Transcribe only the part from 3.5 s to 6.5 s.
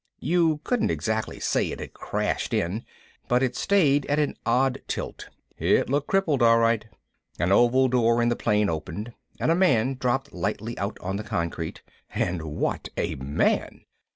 stayed at an odd tilt. It looked crippled